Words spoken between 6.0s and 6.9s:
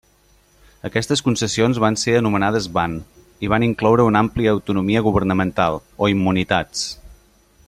o immunitats.